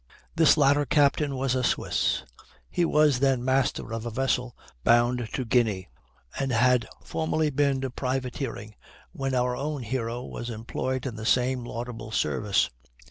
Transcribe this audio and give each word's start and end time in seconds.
This 0.35 0.57
latter 0.57 0.83
captain 0.83 1.35
was 1.35 1.53
a 1.53 1.63
Swiss. 1.63 2.23
He 2.71 2.85
was 2.85 3.19
then 3.19 3.45
master 3.45 3.93
of 3.93 4.03
a 4.03 4.09
vessel 4.09 4.57
bound 4.83 5.29
to 5.33 5.45
Guinea, 5.45 5.89
and 6.39 6.51
had 6.51 6.87
formerly 7.03 7.51
been 7.51 7.83
a 7.83 7.91
privateering, 7.91 8.73
when 9.11 9.35
our 9.35 9.55
own 9.55 9.83
hero 9.83 10.23
was 10.23 10.49
employed 10.49 11.05
in 11.05 11.17
the 11.17 11.25
same 11.27 11.63
laudable 11.63 12.09
service. 12.09 12.71